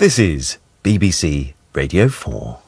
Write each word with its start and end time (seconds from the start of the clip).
This 0.00 0.18
is 0.18 0.56
BBC 0.82 1.52
Radio 1.74 2.08
4. 2.08 2.58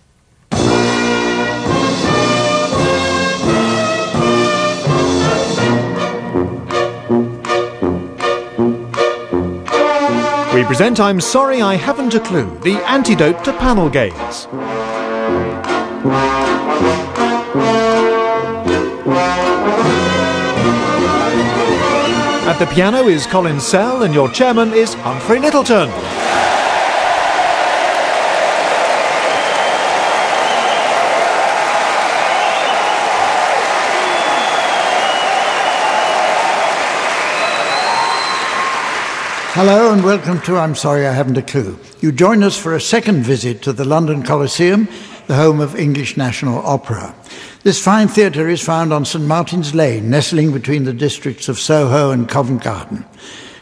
We 10.52 10.64
present 10.64 11.00
I'm 11.00 11.22
Sorry 11.22 11.62
I 11.62 11.76
Haven't 11.76 12.12
a 12.14 12.20
Clue, 12.20 12.58
the 12.58 12.74
antidote 12.86 13.42
to 13.46 13.54
panel 13.54 13.88
games. 13.88 14.46
At 22.44 22.58
the 22.58 22.66
piano 22.66 23.08
is 23.08 23.26
Colin 23.26 23.58
Sell 23.58 24.02
and 24.02 24.12
your 24.12 24.28
chairman 24.30 24.74
is 24.74 24.92
Humphrey 24.92 25.38
Lyttelton. 25.38 25.90
Hello 39.54 39.92
and 39.92 40.02
welcome 40.02 40.40
to 40.40 40.56
I'm 40.56 40.74
Sorry 40.74 41.06
I 41.06 41.12
Haven't 41.12 41.36
a 41.36 41.42
Clue. 41.42 41.78
You 42.00 42.10
join 42.10 42.42
us 42.42 42.56
for 42.56 42.74
a 42.74 42.80
second 42.80 43.22
visit 43.22 43.60
to 43.64 43.74
the 43.74 43.84
London 43.84 44.22
Coliseum, 44.22 44.88
the 45.26 45.34
home 45.34 45.60
of 45.60 45.76
English 45.76 46.16
National 46.16 46.60
Opera. 46.60 47.14
This 47.62 47.78
fine 47.78 48.08
theatre 48.08 48.48
is 48.48 48.64
found 48.64 48.94
on 48.94 49.04
St 49.04 49.26
Martin's 49.26 49.74
Lane, 49.74 50.08
nestling 50.08 50.52
between 50.52 50.84
the 50.84 50.94
districts 50.94 51.50
of 51.50 51.58
Soho 51.58 52.12
and 52.12 52.30
Covent 52.30 52.62
Garden. 52.62 53.04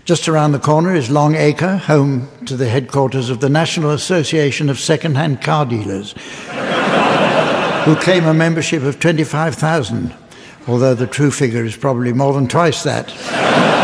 Just 0.05 0.29
around 0.29 0.53
the 0.53 0.61
corner 0.61 0.95
is 0.95 1.11
Long 1.11 1.35
Acre, 1.35 1.79
home 1.79 2.29
to 2.47 2.57
the 2.57 2.69
headquarters 2.69 3.29
of 3.29 3.41
the 3.41 3.49
National 3.49 3.91
Association 3.91 4.71
of 4.71 4.79
Second-Hand 4.79 5.43
Car 5.43 5.67
Dealers, 5.67 6.13
who 7.85 7.97
claim 7.97 8.27
a 8.27 8.33
membership 8.33 8.85
of 8.85 9.01
25,000, 9.01 10.15
although 10.69 10.95
the 10.95 11.09
true 11.09 11.33
figure 11.33 11.65
is 11.65 11.77
probably 11.77 12.13
more 12.13 12.33
than 12.33 12.47
twice 12.47 12.85
that. 12.85 13.13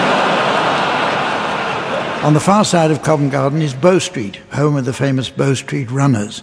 On 2.27 2.35
the 2.35 2.41
far 2.41 2.65
side 2.65 2.91
of 2.91 3.05
Covent 3.05 3.31
Garden 3.31 3.63
is 3.63 3.73
Bow 3.73 4.01
Street, 4.01 4.41
home 4.51 4.75
of 4.75 4.85
the 4.85 4.93
famous 4.93 5.31
Bow 5.31 5.55
Street 5.55 5.89
Runners, 5.93 6.41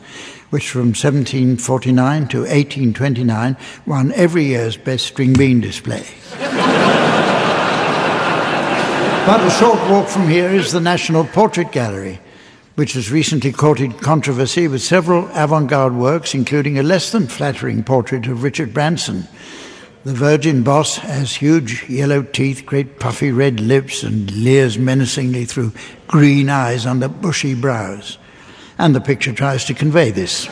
which 0.49 0.69
from 0.69 0.93
1749 0.93 2.27
to 2.29 2.37
1829 2.39 3.57
won 3.85 4.13
every 4.13 4.45
year's 4.45 4.77
best 4.77 5.05
string 5.05 5.33
bean 5.33 5.59
display. 5.59 6.05
but 9.25 9.45
a 9.45 9.49
short 9.59 9.77
walk 9.89 10.07
from 10.07 10.29
here 10.29 10.51
is 10.51 10.71
the 10.71 10.79
National 10.79 11.25
Portrait 11.25 11.73
Gallery, 11.73 12.21
which 12.75 12.93
has 12.93 13.11
recently 13.11 13.51
courted 13.51 13.99
controversy 13.99 14.69
with 14.69 14.81
several 14.81 15.27
avant 15.33 15.69
garde 15.69 15.95
works, 15.95 16.33
including 16.33 16.79
a 16.79 16.83
less 16.83 17.11
than 17.11 17.27
flattering 17.27 17.83
portrait 17.83 18.25
of 18.27 18.41
Richard 18.41 18.73
Branson 18.73 19.27
the 20.03 20.13
virgin 20.13 20.63
boss 20.63 20.97
has 20.97 21.33
huge 21.33 21.89
yellow 21.89 22.23
teeth, 22.23 22.65
great 22.65 22.99
puffy 22.99 23.31
red 23.31 23.59
lips, 23.59 24.03
and 24.03 24.29
leers 24.35 24.77
menacingly 24.77 25.45
through 25.45 25.71
green 26.07 26.49
eyes 26.49 26.85
under 26.85 27.07
bushy 27.07 27.55
brows. 27.55 28.17
And 28.77 28.93
the 28.93 29.01
picture 29.01 29.31
tries 29.31 29.63
to 29.65 29.73
convey 29.73 30.11
this. 30.11 30.47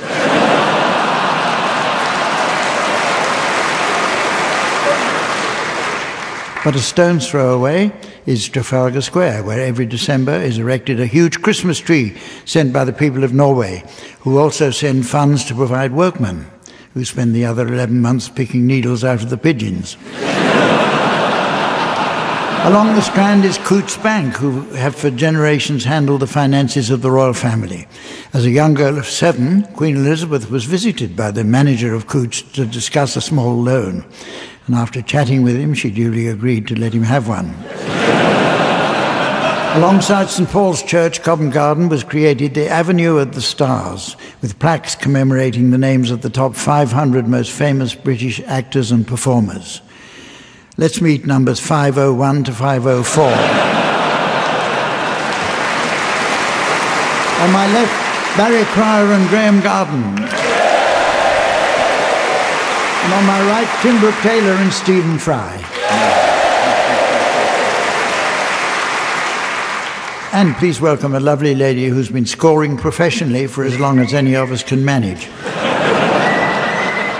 But 6.63 6.75
a 6.75 6.79
stone's 6.79 7.27
throw 7.27 7.55
away 7.55 7.91
is 8.27 8.47
Trafalgar 8.47 9.01
Square, 9.01 9.43
where 9.43 9.59
every 9.59 9.87
December 9.87 10.35
is 10.35 10.59
erected 10.59 10.99
a 10.99 11.07
huge 11.07 11.41
Christmas 11.41 11.79
tree 11.79 12.15
sent 12.45 12.71
by 12.71 12.85
the 12.85 12.93
people 12.93 13.23
of 13.23 13.33
Norway, 13.33 13.83
who 14.19 14.37
also 14.37 14.69
send 14.69 15.07
funds 15.07 15.43
to 15.45 15.55
provide 15.55 15.91
workmen 15.91 16.50
who 16.93 17.05
spend 17.05 17.35
the 17.35 17.45
other 17.45 17.67
11 17.67 18.01
months 18.01 18.29
picking 18.29 18.67
needles 18.67 19.03
out 19.03 19.23
of 19.23 19.29
the 19.29 19.37
pigeons. 19.37 19.97
Along 22.63 22.93
the 22.93 23.01
Strand 23.01 23.43
is 23.43 23.57
Coutts 23.57 23.97
Bank, 23.97 24.35
who 24.35 24.61
have 24.75 24.95
for 24.95 25.09
generations 25.09 25.83
handled 25.83 26.21
the 26.21 26.27
finances 26.27 26.91
of 26.91 27.01
the 27.01 27.09
royal 27.09 27.33
family. 27.33 27.87
As 28.33 28.45
a 28.45 28.51
young 28.51 28.75
girl 28.75 28.99
of 28.99 29.07
seven, 29.07 29.63
Queen 29.73 29.95
Elizabeth 29.95 30.51
was 30.51 30.65
visited 30.65 31.15
by 31.15 31.31
the 31.31 31.43
manager 31.43 31.95
of 31.95 32.05
Coutts 32.05 32.43
to 32.53 32.67
discuss 32.67 33.15
a 33.15 33.21
small 33.21 33.55
loan. 33.55 34.05
And 34.67 34.75
after 34.75 35.01
chatting 35.01 35.41
with 35.41 35.57
him, 35.57 35.73
she 35.73 35.89
duly 35.89 36.27
agreed 36.27 36.67
to 36.67 36.79
let 36.79 36.93
him 36.93 37.03
have 37.03 37.27
one. 37.27 37.55
Alongside 39.73 40.29
St 40.29 40.49
Paul's 40.49 40.83
Church, 40.83 41.23
Covent 41.23 41.53
Garden 41.53 41.87
was 41.87 42.03
created 42.03 42.53
the 42.53 42.67
Avenue 42.67 43.17
of 43.19 43.33
the 43.33 43.41
Stars, 43.41 44.17
with 44.41 44.59
plaques 44.59 44.95
commemorating 44.95 45.69
the 45.69 45.77
names 45.77 46.11
of 46.11 46.21
the 46.21 46.29
top 46.29 46.55
500 46.55 47.25
most 47.25 47.51
famous 47.51 47.95
British 47.95 48.41
actors 48.41 48.91
and 48.91 49.07
performers. 49.07 49.81
Let's 50.75 50.99
meet 50.99 51.25
numbers 51.25 51.61
501 51.61 52.43
to 52.43 52.51
504. 52.51 53.23
On 57.41 57.51
my 57.53 57.67
left, 57.71 58.35
Barry 58.35 58.65
Cryer 58.65 59.13
and 59.13 59.29
Graham 59.29 59.61
Garden. 59.61 60.03
And 63.03 63.13
on 63.13 63.25
my 63.25 63.39
right, 63.47 63.79
Tim 63.81 64.01
Brooke 64.01 64.15
Taylor 64.15 64.51
and 64.51 64.73
Stephen 64.73 65.17
Fry. 65.17 66.20
And 70.33 70.55
please 70.55 70.79
welcome 70.79 71.13
a 71.13 71.19
lovely 71.19 71.53
lady 71.55 71.87
who's 71.87 72.07
been 72.07 72.25
scoring 72.25 72.77
professionally 72.77 73.47
for 73.47 73.65
as 73.65 73.77
long 73.77 73.99
as 73.99 74.13
any 74.13 74.33
of 74.33 74.49
us 74.53 74.63
can 74.63 74.85
manage. 74.85 75.27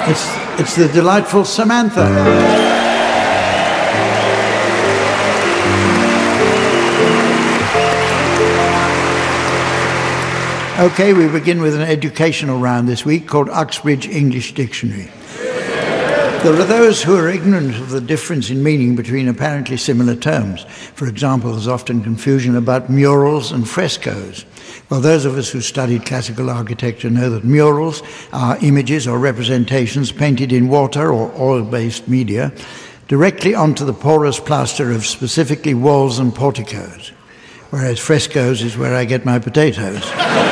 It's, 0.09 0.61
it's 0.61 0.75
the 0.77 0.87
delightful 0.93 1.43
Samantha. 1.43 2.07
Okay, 10.79 11.11
we 11.11 11.27
begin 11.27 11.61
with 11.61 11.75
an 11.75 11.81
educational 11.81 12.59
round 12.59 12.87
this 12.87 13.03
week 13.03 13.27
called 13.27 13.49
Uxbridge 13.49 14.07
English 14.07 14.53
Dictionary. 14.53 15.09
There 16.43 16.59
are 16.59 16.65
those 16.65 17.03
who 17.03 17.15
are 17.15 17.29
ignorant 17.29 17.75
of 17.75 17.91
the 17.91 18.01
difference 18.01 18.49
in 18.49 18.63
meaning 18.63 18.95
between 18.95 19.27
apparently 19.27 19.77
similar 19.77 20.15
terms. 20.15 20.63
For 20.95 21.07
example, 21.07 21.51
there's 21.51 21.67
often 21.67 22.01
confusion 22.01 22.55
about 22.55 22.89
murals 22.89 23.51
and 23.51 23.69
frescoes. 23.69 24.43
Well, 24.89 25.01
those 25.01 25.25
of 25.25 25.37
us 25.37 25.51
who 25.51 25.61
studied 25.61 26.07
classical 26.07 26.49
architecture 26.49 27.11
know 27.11 27.29
that 27.29 27.43
murals 27.43 28.01
are 28.33 28.57
images 28.63 29.07
or 29.07 29.19
representations 29.19 30.11
painted 30.11 30.51
in 30.51 30.67
water 30.67 31.13
or 31.13 31.31
oil 31.37 31.63
based 31.63 32.07
media 32.07 32.51
directly 33.07 33.53
onto 33.53 33.85
the 33.85 33.93
porous 33.93 34.39
plaster 34.39 34.91
of 34.91 35.05
specifically 35.05 35.75
walls 35.75 36.17
and 36.17 36.33
porticos, 36.33 37.09
whereas 37.69 37.99
frescoes 37.99 38.63
is 38.63 38.75
where 38.75 38.95
I 38.95 39.05
get 39.05 39.25
my 39.25 39.37
potatoes. 39.37 40.01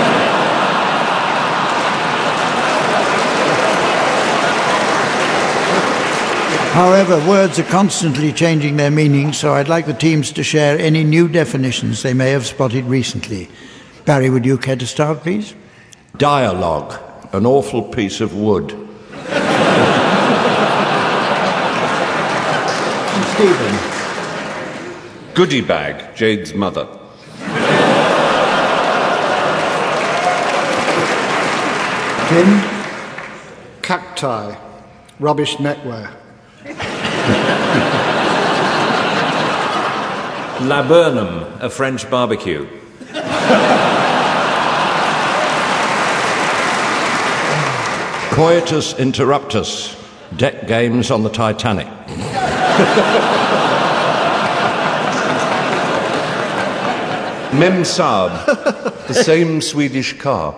However, 6.73 7.17
words 7.27 7.59
are 7.59 7.63
constantly 7.63 8.31
changing 8.31 8.77
their 8.77 8.91
meaning, 8.91 9.33
so 9.33 9.53
I'd 9.53 9.67
like 9.67 9.85
the 9.85 9.93
teams 9.93 10.31
to 10.33 10.43
share 10.43 10.77
any 10.77 11.03
new 11.03 11.27
definitions 11.27 12.03
they 12.03 12.13
may 12.13 12.31
have 12.31 12.45
spotted 12.45 12.85
recently. 12.85 13.49
Barry, 14.05 14.29
would 14.29 14.45
you 14.45 14.57
care 14.57 14.75
to 14.75 14.87
start, 14.87 15.21
please? 15.21 15.55
Dialogue, 16.17 17.01
an 17.33 17.45
awful 17.45 17.81
piece 17.81 18.21
of 18.21 18.35
wood. 18.35 18.69
Stephen. 23.33 23.79
Goodie 25.33 25.61
bag, 25.61 26.15
Jade's 26.15 26.53
mother. 26.53 26.87
Tim? 32.29 32.61
Cacti, 33.81 34.55
rubbish 35.19 35.59
netwear. 37.33 38.09
Laburnum, 40.67 41.61
a 41.61 41.69
French 41.69 42.09
barbecue. 42.09 42.67
Coitus 48.31 48.93
interruptus, 48.93 49.95
deck 50.37 50.67
games 50.67 51.11
on 51.11 51.23
the 51.23 51.29
Titanic. 51.29 51.87
Mem 57.51 57.83
Saab, 57.83 58.45
the 59.07 59.13
same 59.13 59.59
Swedish 59.59 60.17
car. 60.19 60.55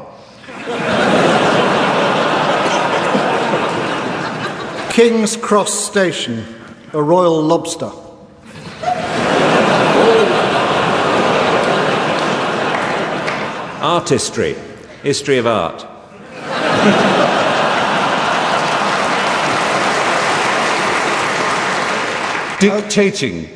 King's 4.91 5.37
Cross 5.37 5.85
Station, 5.85 6.45
a 6.93 7.01
royal 7.01 7.41
lobster. 7.41 7.89
Artistry. 13.81 14.55
History 15.01 15.37
of 15.37 15.47
art. 15.47 15.87
Dictating. 22.59 23.49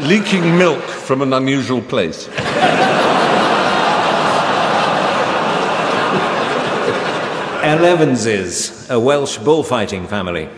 Leaking 0.00 0.56
milk 0.56 0.82
from 0.82 1.22
an 1.22 1.32
unusual 1.34 1.82
place. 1.82 2.28
Elevenses, 7.62 8.88
a 8.90 8.98
Welsh 8.98 9.36
bullfighting 9.38 10.06
family. 10.06 10.48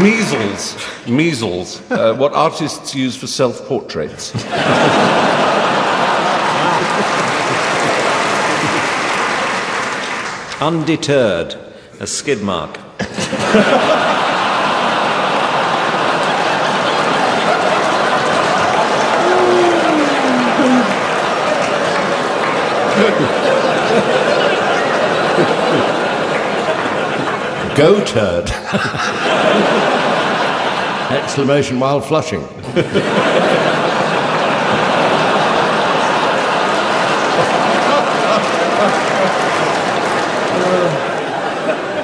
Measles. 0.00 0.76
Measles. 1.06 1.90
Uh, 1.90 2.14
what 2.14 2.32
artists 2.32 2.94
use 2.94 3.16
for 3.16 3.26
self 3.26 3.66
portraits. 3.68 4.32
Undeterred, 10.62 11.56
a 12.00 12.06
skid 12.06 12.40
mark. 12.40 12.78
Go 27.74 28.04
turd. 28.04 29.72
Exclamation 31.12 31.78
while 31.78 32.00
flushing. 32.00 32.40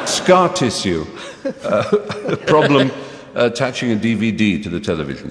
Scar 0.07 0.53
tissue. 0.53 1.07
Uh, 1.63 2.37
problem 2.47 2.91
attaching 3.35 3.93
a 3.93 3.97
DVD 3.97 4.63
to 4.63 4.69
the 4.69 4.79
television. 4.79 5.31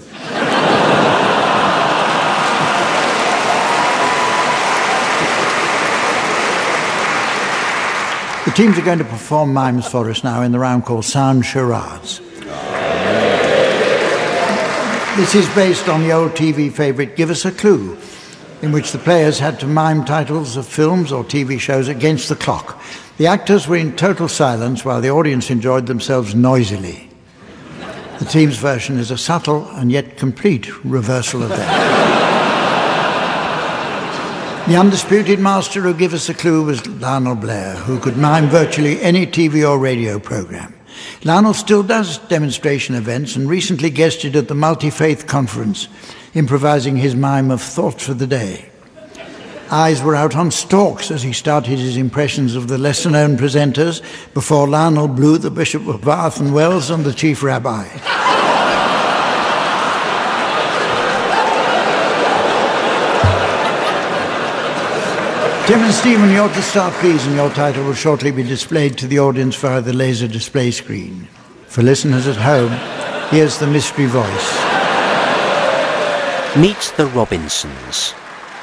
The 8.46 8.52
teams 8.54 8.80
are 8.80 8.82
going 8.82 9.00
to 9.00 9.06
perform 9.06 9.54
mimes 9.54 9.86
for 9.86 10.10
us 10.10 10.24
now 10.24 10.42
in 10.42 10.52
the 10.52 10.60
round 10.60 10.86
called 10.86 11.06
Sound 11.06 11.46
Charades. 11.46 12.22
This 15.18 15.34
is 15.34 15.56
based 15.56 15.90
on 15.90 16.04
the 16.04 16.12
old 16.12 16.34
TV 16.34 16.72
favourite 16.72 17.16
Give 17.16 17.32
Us 17.32 17.44
a 17.44 17.52
Clue, 17.52 17.98
in 18.62 18.72
which 18.72 18.92
the 18.92 19.00
players 19.00 19.40
had 19.40 19.60
to 19.60 19.66
mime 19.66 20.06
titles 20.06 20.56
of 20.56 20.68
films 20.68 21.12
or 21.12 21.24
TV 21.24 21.60
shows 21.60 21.88
against 21.88 22.30
the 22.30 22.36
clock. 22.36 22.80
The 23.18 23.26
actors 23.26 23.68
were 23.68 23.78
in 23.78 23.96
total 23.96 24.28
silence 24.28 24.86
while 24.86 25.02
the 25.02 25.10
audience 25.10 25.50
enjoyed 25.50 25.88
themselves 25.88 26.36
noisily. 26.36 27.10
The 28.20 28.26
team's 28.26 28.58
version 28.58 29.00
is 29.00 29.10
a 29.10 29.18
subtle 29.18 29.68
and 29.72 29.92
yet 29.92 30.18
complete 30.18 30.86
reversal 30.86 31.42
of 31.42 31.50
that. 31.50 31.98
The 34.68 34.76
undisputed 34.76 35.40
master 35.40 35.82
who 35.82 35.96
gave 35.96 36.14
us 36.14 36.30
a 36.30 36.36
clue 36.36 36.64
was 36.64 36.86
Lionel 36.86 37.34
Blair, 37.34 37.74
who 37.74 38.00
could 38.00 38.18
mime 38.18 38.50
virtually 38.50 39.02
any 39.02 39.26
TV 39.26 39.68
or 39.68 39.80
radio 39.80 40.20
program. 40.20 40.77
Lionel 41.24 41.54
still 41.54 41.84
does 41.84 42.20
demonstration 42.30 42.96
events 42.96 43.36
and 43.36 43.50
recently 43.50 43.90
guested 43.90 44.36
at 44.36 44.48
the 44.48 44.56
Multi 44.56 44.90
Faith 44.90 45.28
Conference, 45.28 45.88
improvising 46.34 46.96
his 46.96 47.16
mime 47.16 47.52
of 47.52 47.62
Thoughts 47.62 48.06
for 48.06 48.14
the 48.14 48.28
Day. 48.28 48.70
Eyes 49.70 50.02
were 50.02 50.16
out 50.16 50.36
on 50.36 50.52
stalks 50.52 51.12
as 51.12 51.24
he 51.24 51.34
started 51.34 51.78
his 51.78 51.98
impressions 51.98 52.56
of 52.56 52.70
the 52.70 52.78
lesser 52.78 53.10
known 53.10 53.36
presenters 53.36 54.02
before 54.34 54.68
Lionel 54.68 55.10
blew 55.10 55.38
the 55.38 55.52
Bishop 55.52 55.88
of 55.88 56.02
Bath 56.02 56.40
and 56.40 56.54
Wells 56.54 56.90
and 56.90 57.04
the 57.04 57.14
Chief 57.14 57.44
Rabbi. 57.44 58.37
Tim 65.68 65.82
and 65.82 65.94
Stephen, 65.94 66.30
you're 66.30 66.48
to 66.48 66.62
start, 66.62 66.94
please, 66.94 67.28
and 67.28 67.36
your 67.36 67.50
title 67.50 67.84
will 67.84 67.94
shortly 67.94 68.32
be 68.32 68.42
displayed 68.42 68.98
to 69.00 69.06
the 69.06 69.20
audience 69.20 69.54
via 69.58 69.82
the 69.82 69.92
laser 69.92 70.26
display 70.26 70.72
screen. 70.72 71.28
For 71.66 71.84
listeners 71.84 72.26
at 72.26 72.38
home, 72.38 72.72
here's 73.32 73.60
the 73.60 73.68
mystery 73.68 74.06
voice. 74.06 74.54
Meet 76.56 76.94
the 76.96 77.08
Robinsons. 77.14 78.14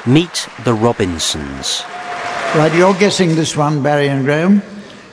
Meet 0.07 0.49
the 0.63 0.73
Robinsons. 0.73 1.83
Right, 2.55 2.73
you're 2.73 2.95
guessing 2.95 3.35
this 3.35 3.55
one, 3.55 3.83
Barry 3.83 4.07
and 4.09 4.25
Graham, 4.25 4.63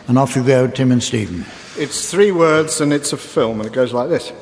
and 0.08 0.18
off 0.18 0.34
you 0.34 0.42
go, 0.42 0.66
Tim 0.66 0.92
and 0.92 1.02
Stephen. 1.02 1.44
It's 1.76 2.10
three 2.10 2.32
words 2.32 2.80
and 2.80 2.90
it's 2.90 3.12
a 3.12 3.18
film, 3.18 3.60
and 3.60 3.66
it 3.66 3.74
goes 3.74 3.92
like 3.92 4.08
this. 4.08 4.32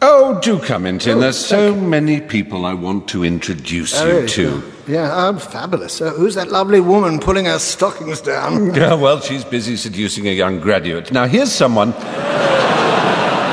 Oh, 0.00 0.38
do 0.40 0.58
come 0.60 0.86
in, 0.86 0.98
Tim. 1.00 1.18
Oh, 1.18 1.20
There's 1.22 1.36
so 1.38 1.74
many 1.74 2.20
people 2.20 2.64
I 2.64 2.72
want 2.74 3.08
to 3.08 3.24
introduce 3.24 3.98
Oh, 4.00 4.06
you 4.06 4.12
really? 4.12 4.28
to. 4.28 4.62
Yeah, 4.86 5.14
I'm 5.28 5.38
fabulous. 5.38 6.00
Uh, 6.00 6.10
who's 6.10 6.34
that 6.36 6.50
lovely 6.52 6.80
woman 6.80 7.18
pulling 7.18 7.46
her 7.46 7.58
stockings 7.58 8.20
down? 8.20 8.74
Yeah, 8.78 8.94
well, 8.94 9.20
she's 9.20 9.44
busy 9.44 9.76
seducing 9.76 10.28
a 10.28 10.32
young 10.32 10.60
graduate. 10.60 11.10
Now, 11.12 11.26
here's 11.26 11.52
someone. 11.52 11.92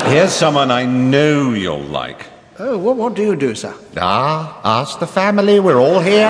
Here's 0.06 0.32
someone 0.32 0.70
I 0.70 0.84
know 0.86 1.52
you'll 1.52 1.80
like. 1.82 2.26
Oh, 2.60 2.78
what, 2.78 2.96
what 2.96 3.14
do 3.14 3.22
you 3.22 3.34
do, 3.34 3.56
sir? 3.56 3.74
Ah, 3.96 4.60
ask 4.62 5.00
the 5.00 5.06
family. 5.06 5.58
We're 5.58 5.80
all 5.80 5.98
here. 5.98 6.28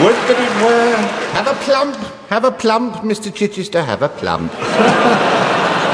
Would 0.00 0.14
that 0.28 0.38
it 0.38 0.54
were. 0.62 0.96
Have 1.34 1.48
a 1.48 1.54
plump. 1.64 1.96
Have 2.28 2.44
a 2.44 2.52
plump, 2.52 2.94
Mr. 3.02 3.34
Chichester. 3.34 3.82
Have 3.82 4.02
a 4.02 4.08
plump. 4.08 4.52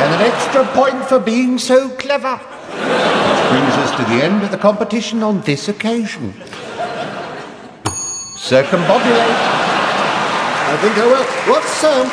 and 0.03 0.15
an 0.15 0.23
extra 0.23 0.65
point 0.69 1.05
for 1.05 1.19
being 1.19 1.59
so 1.59 1.91
clever. 1.97 2.37
Which 2.37 3.51
brings 3.51 3.75
us 3.85 3.91
to 3.99 4.03
the 4.05 4.25
end 4.25 4.43
of 4.43 4.51
the 4.51 4.57
competition 4.57 5.23
on 5.23 5.43
this 5.43 5.69
occasion. 5.69 6.33
Circumbobulate. 8.39 9.37
I 10.73 10.77
think 10.81 10.97
I 10.97 11.07
will. 11.07 11.25
What's 11.53 11.85
um, 11.85 12.09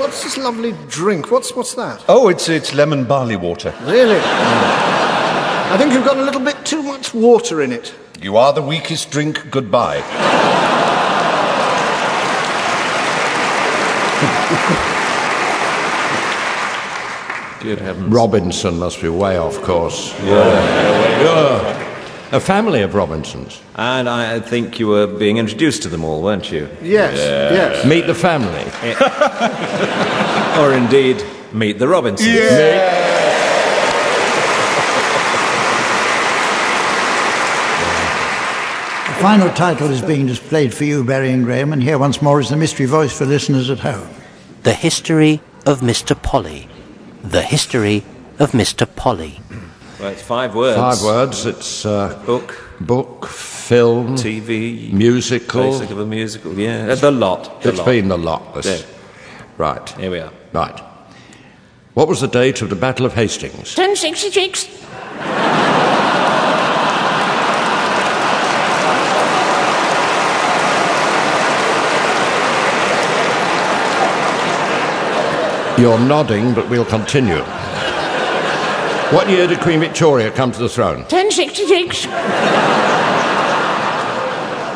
what's 0.00 0.22
this 0.22 0.38
lovely 0.38 0.72
drink? 0.88 1.30
What's 1.30 1.54
what's 1.54 1.74
that? 1.74 2.02
Oh, 2.08 2.28
it's, 2.28 2.48
it's 2.48 2.72
lemon 2.72 3.04
barley 3.04 3.36
water. 3.36 3.74
Really? 3.82 4.20
I 4.20 5.76
think 5.76 5.92
you've 5.92 6.06
got 6.06 6.16
a 6.16 6.22
little 6.22 6.40
bit 6.40 6.64
too 6.64 6.82
much 6.82 7.12
water 7.12 7.60
in 7.60 7.72
it. 7.72 7.94
You 8.22 8.38
are 8.38 8.54
the 8.54 8.62
weakest 8.62 9.10
drink. 9.10 9.50
Goodbye. 9.50 10.02
Good 17.60 17.80
heavens. 17.80 18.12
Robinson 18.12 18.78
must 18.78 19.02
be 19.02 19.08
way 19.08 19.36
off 19.36 19.60
course. 19.62 20.14
Yeah. 20.22 21.84
A 22.30 22.40
family 22.40 22.82
of 22.82 22.94
Robinsons. 22.94 23.60
And 23.74 24.08
I 24.08 24.38
think 24.38 24.78
you 24.78 24.86
were 24.88 25.06
being 25.06 25.38
introduced 25.38 25.82
to 25.84 25.88
them 25.88 26.04
all, 26.04 26.22
weren't 26.22 26.52
you? 26.52 26.68
Yes, 26.82 27.16
yes. 27.16 27.86
Meet 27.86 28.06
the 28.06 28.14
family. 28.14 28.64
Eh. 28.82 30.54
Or 30.58 30.72
indeed, 30.72 31.24
meet 31.52 31.78
the 31.78 31.86
Robinsons. 31.86 32.28
The 39.06 39.14
final 39.24 39.48
title 39.50 39.90
is 39.90 40.02
being 40.02 40.26
displayed 40.26 40.74
for 40.74 40.84
you, 40.84 41.02
Barry 41.04 41.30
and 41.30 41.44
Graham, 41.44 41.72
and 41.72 41.82
here 41.82 41.96
once 41.98 42.20
more 42.20 42.40
is 42.40 42.50
the 42.50 42.56
mystery 42.56 42.86
voice 42.86 43.16
for 43.16 43.24
listeners 43.24 43.70
at 43.70 43.78
home. 43.80 44.08
The 44.64 44.72
History 44.74 45.40
of 45.66 45.80
Mr. 45.80 46.20
Polly. 46.20 46.68
The 47.22 47.42
History 47.42 48.04
of 48.38 48.52
Mr. 48.52 48.86
Polly. 48.96 49.40
Well, 50.00 50.10
it's 50.12 50.22
five 50.22 50.54
words. 50.54 50.76
Five 50.78 51.02
words. 51.02 51.44
It's 51.46 51.84
uh, 51.84 52.20
Book, 52.24 52.54
book, 52.80 53.26
film, 53.26 54.14
TV, 54.16 54.92
musical. 54.92 55.62
basic 55.72 55.90
of 55.90 55.98
a 55.98 56.06
musical. 56.06 56.54
Yeah, 56.58 56.86
uh, 56.90 56.94
the 56.94 57.10
lot. 57.10 57.62
The 57.62 57.70
It's 57.70 57.78
lot. 57.78 57.84
been 57.86 58.08
the 58.08 58.18
lot. 58.18 58.54
This. 58.54 58.66
There. 58.66 58.88
Right. 59.56 59.88
Here 59.90 60.10
we 60.10 60.20
are. 60.20 60.32
Right. 60.52 60.80
What 61.94 62.06
was 62.06 62.20
the 62.20 62.28
date 62.28 62.62
of 62.62 62.70
the 62.70 62.76
Battle 62.76 63.04
of 63.06 63.14
Hastings? 63.14 63.76
1066. 63.76 64.68
You're 75.78 75.98
nodding, 76.00 76.54
but 76.54 76.68
we'll 76.68 76.84
continue. 76.84 77.42
What 79.14 79.30
year 79.30 79.46
did 79.46 79.60
Queen 79.60 79.78
Victoria 79.78 80.28
come 80.32 80.50
to 80.50 80.58
the 80.58 80.68
throne? 80.68 81.02
1066. 81.02 82.06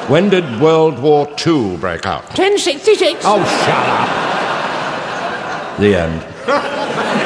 When 0.09 0.29
did 0.29 0.61
World 0.61 1.01
War 1.01 1.29
II 1.45 1.77
break 1.79 2.07
out? 2.07 2.23
1066. 2.39 3.25
Oh, 3.25 3.43
shut 3.43 3.87
up! 3.89 4.09
The 5.81 5.97
end. 5.97 7.19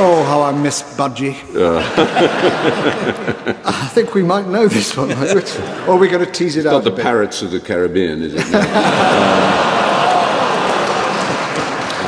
Oh, 0.00 0.22
how 0.28 0.42
I 0.42 0.52
miss 0.52 0.82
Budgie. 0.96 1.34
I 3.64 3.88
think 3.94 4.14
we 4.14 4.22
might 4.22 4.46
know 4.46 4.68
this 4.68 4.96
one. 4.96 5.10
or 5.88 5.98
we're 5.98 6.10
going 6.10 6.24
to 6.24 6.30
tease 6.30 6.56
it 6.56 6.64
Not 6.64 6.74
out. 6.74 6.84
the 6.84 6.92
a 6.92 6.96
bit. 6.96 7.02
Parrots 7.02 7.42
of 7.42 7.50
the 7.50 7.58
Caribbean, 7.60 8.22
is 8.22 8.34
it? 8.34 8.46
No. 8.52 8.60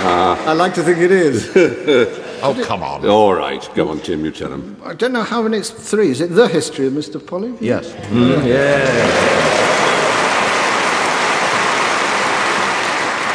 Uh, 0.03 0.35
I 0.47 0.53
like 0.55 0.73
to 0.75 0.83
think 0.83 0.99
it 0.99 1.11
is. 1.13 1.51
Oh, 2.43 2.55
come 2.65 2.83
on. 2.83 3.05
All 3.07 3.35
right, 3.35 3.69
go 3.75 3.91
on, 3.91 4.01
Tim, 4.01 4.25
you 4.25 4.31
tell 4.31 4.51
him. 4.51 4.75
I 4.83 4.95
don't 4.95 5.13
know 5.13 5.23
how 5.25 5.43
many 5.43 5.59
it's 5.59 5.69
three. 5.69 6.09
Is 6.11 6.23
it 6.23 6.29
the 6.35 6.49
history 6.49 6.87
of 6.87 6.95
Mr. 6.95 7.21
Polly? 7.21 7.53
Yes. 7.61 7.93
Mm, 8.09 8.47
yeah. 8.47 8.97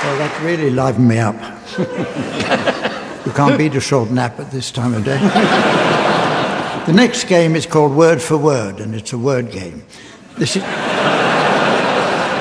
Well, 0.03 0.17
that 0.17 0.41
really 0.43 0.71
livened 0.71 1.07
me 1.07 1.19
up. 1.19 1.35
you 3.25 3.31
can't 3.31 3.57
beat 3.57 3.75
a 3.75 3.79
short 3.79 4.11
nap 4.11 4.39
at 4.39 4.51
this 4.51 4.71
time 4.71 4.93
of 4.93 5.03
day. 5.03 5.17
the 6.85 6.93
next 6.93 7.23
game 7.25 7.55
is 7.55 7.65
called 7.65 7.93
Word 7.93 8.21
for 8.21 8.37
Word, 8.37 8.79
and 8.79 8.93
it's 8.93 9.13
a 9.13 9.17
word 9.17 9.51
game. 9.51 9.83
This 10.37 10.55
is, 10.55 10.63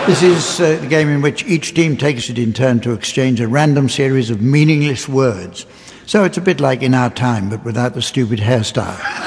this 0.07 0.23
is 0.23 0.61
uh, 0.61 0.79
the 0.81 0.87
game 0.89 1.09
in 1.09 1.23
which 1.23 1.45
each 1.47 1.75
team 1.75 1.97
takes 1.97 2.29
it 2.29 2.39
in 2.39 2.53
turn 2.53 2.81
to 2.81 2.93
exchange 2.93 3.41
a 3.41 3.49
random 3.49 3.89
series 3.89 4.29
of 4.29 4.43
meaningless 4.43 5.09
words. 5.09 5.65
So 6.07 6.25
it's 6.25 6.37
a 6.37 6.43
bit 6.43 6.61
like 6.61 6.83
in 6.83 6.93
our 6.93 7.11
time, 7.11 7.49
but 7.49 7.65
without 7.65 7.95
the 7.95 8.03
stupid 8.03 8.41
hairstyle. 8.41 9.24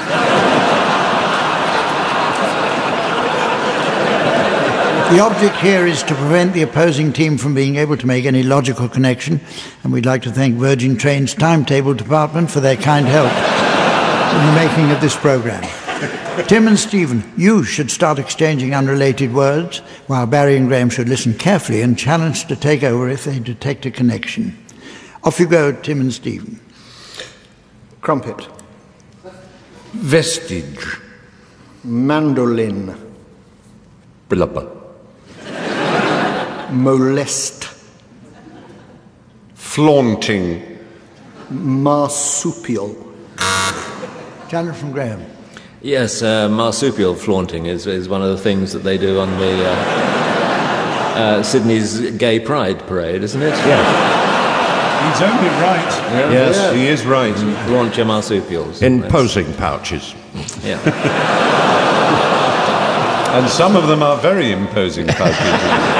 The 5.10 5.20
object 5.20 5.56
here 5.56 5.86
is 5.86 6.02
to 6.02 6.14
prevent 6.14 6.52
the 6.52 6.60
opposing 6.60 7.14
team 7.14 7.38
from 7.38 7.54
being 7.54 7.76
able 7.76 7.96
to 7.96 8.06
make 8.06 8.26
any 8.26 8.42
logical 8.42 8.90
connection, 8.90 9.40
and 9.82 9.90
we'd 9.90 10.04
like 10.04 10.20
to 10.24 10.30
thank 10.30 10.56
Virgin 10.56 10.98
Trains 10.98 11.32
Timetable 11.32 11.94
Department 11.94 12.50
for 12.50 12.60
their 12.60 12.76
kind 12.76 13.06
help 13.06 13.32
in 13.32 14.46
the 14.46 14.52
making 14.52 14.90
of 14.90 15.00
this 15.00 15.16
program. 15.16 15.62
Tim 16.46 16.68
and 16.68 16.78
Stephen, 16.78 17.24
you 17.38 17.64
should 17.64 17.90
start 17.90 18.18
exchanging 18.18 18.74
unrelated 18.74 19.32
words, 19.32 19.78
while 20.08 20.26
Barry 20.26 20.58
and 20.58 20.68
Graham 20.68 20.90
should 20.90 21.08
listen 21.08 21.32
carefully 21.32 21.80
and 21.80 21.98
challenge 21.98 22.44
to 22.48 22.54
take 22.54 22.82
over 22.82 23.08
if 23.08 23.24
they 23.24 23.38
detect 23.38 23.86
a 23.86 23.90
connection. 23.90 24.62
Off 25.24 25.40
you 25.40 25.46
go, 25.46 25.72
Tim 25.72 26.02
and 26.02 26.12
Stephen. 26.12 26.60
Crumpet. 28.02 28.46
Vestige. 29.94 30.98
Mandolin. 31.82 32.94
Blubber. 34.28 34.77
Molest. 36.70 37.68
Flaunting. 39.54 40.78
Marsupial. 41.50 42.96
Challenge 44.48 44.76
from 44.76 44.92
Graham. 44.92 45.24
Yes, 45.80 46.22
uh, 46.22 46.48
marsupial 46.48 47.14
flaunting 47.14 47.66
is, 47.66 47.86
is 47.86 48.08
one 48.08 48.22
of 48.22 48.30
the 48.30 48.38
things 48.38 48.72
that 48.72 48.80
they 48.80 48.98
do 48.98 49.20
on 49.20 49.30
the 49.38 49.64
uh, 49.64 49.74
uh, 51.16 51.42
Sydney's 51.42 52.10
Gay 52.12 52.40
Pride 52.40 52.80
Parade, 52.80 53.22
isn't 53.22 53.40
it? 53.40 53.50
Yeah. 53.50 55.12
He's 55.12 55.22
only 55.22 55.48
right. 55.48 56.02
Yeah. 56.12 56.30
Yes, 56.32 56.74
he 56.74 56.88
is 56.88 57.06
right. 57.06 57.34
Flaunt 57.66 57.96
your 57.96 58.06
marsupials. 58.06 58.82
In 58.82 59.00
That's- 59.00 59.12
posing 59.12 59.52
pouches. 59.54 60.14
Yeah. 60.64 60.78
And 63.28 63.48
some 63.50 63.76
of 63.76 63.86
them 63.88 64.02
are 64.02 64.16
very 64.16 64.52
imposing 64.52 65.06
pouches. 65.06 65.36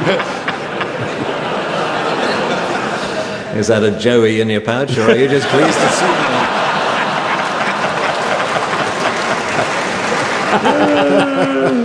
Is 3.58 3.66
that 3.66 3.82
a 3.82 3.90
Joey 3.98 4.40
in 4.40 4.48
your 4.48 4.60
pouch, 4.60 4.96
or 4.96 5.10
are 5.10 5.16
you 5.16 5.26
just 5.28 5.48
pleased 5.48 5.78
to 5.78 5.88
see 5.88 6.06
me? 6.06 6.60